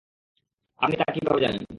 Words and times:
আপনি 0.81 0.95
তা 0.97 1.07
কীভাবে 1.13 1.39
জানেন? 1.41 1.63